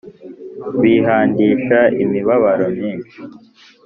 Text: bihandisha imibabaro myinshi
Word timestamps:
bihandisha 0.81 1.79
imibabaro 2.03 2.65
myinshi 2.77 3.17